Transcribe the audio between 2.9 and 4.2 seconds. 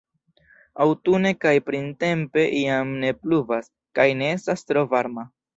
ne pluvas kaj